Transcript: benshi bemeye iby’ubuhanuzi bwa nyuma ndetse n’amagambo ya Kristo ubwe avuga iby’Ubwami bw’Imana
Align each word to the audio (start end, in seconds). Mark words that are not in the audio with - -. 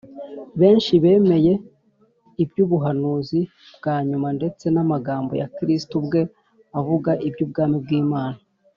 benshi 0.59 0.93
bemeye 1.03 1.53
iby’ubuhanuzi 2.43 3.41
bwa 3.77 3.95
nyuma 4.07 4.27
ndetse 4.37 4.65
n’amagambo 4.73 5.31
ya 5.41 5.47
Kristo 5.57 5.93
ubwe 6.01 6.21
avuga 6.79 7.11
iby’Ubwami 7.27 7.77
bw’Imana 7.85 8.39